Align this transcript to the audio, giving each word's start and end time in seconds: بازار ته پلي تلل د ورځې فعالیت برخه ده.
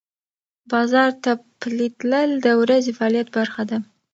بازار 0.71 1.11
ته 1.23 1.31
پلي 1.59 1.87
تلل 1.99 2.31
د 2.45 2.47
ورځې 2.61 2.91
فعالیت 2.97 3.27
برخه 3.37 3.63
ده. 3.69 3.77